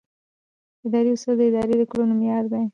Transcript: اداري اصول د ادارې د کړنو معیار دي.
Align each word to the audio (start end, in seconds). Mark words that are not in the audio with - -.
اداري 0.85 1.09
اصول 1.13 1.35
د 1.37 1.41
ادارې 1.49 1.75
د 1.77 1.83
کړنو 1.91 2.13
معیار 2.19 2.45
دي. 2.51 2.63